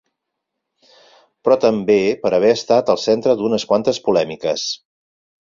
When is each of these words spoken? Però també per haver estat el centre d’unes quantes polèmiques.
Però 1.47 1.57
també 1.65 1.97
per 2.23 2.31
haver 2.39 2.49
estat 2.55 2.91
el 2.95 2.99
centre 3.03 3.37
d’unes 3.43 3.67
quantes 3.75 4.01
polèmiques. 4.09 4.67